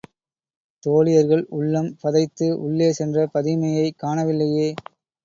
தோழியர்கள் 0.83 1.43
உள்ளம் 1.49 1.91
பதைத்து, 2.01 2.47
உள்ளே 2.59 2.89
சென்ற 2.91 3.27
பதுமையைக் 3.33 3.99
காணவில்லையே! 3.99 4.67